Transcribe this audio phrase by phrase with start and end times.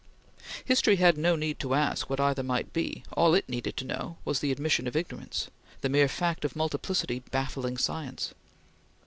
[0.65, 4.17] History had no need to ask what either might be; all it needed to know
[4.25, 8.33] was the admission of ignorance; the mere fact of multiplicity baffling science.